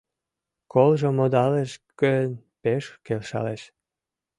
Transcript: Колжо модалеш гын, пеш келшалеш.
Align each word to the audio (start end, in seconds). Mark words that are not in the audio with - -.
Колжо 0.71 1.09
модалеш 1.17 1.71
гын, 2.01 2.29
пеш 2.61 2.83
келшалеш. 3.05 3.61